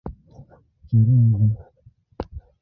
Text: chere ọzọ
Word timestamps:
chere 0.87 1.13
ọzọ 1.19 1.53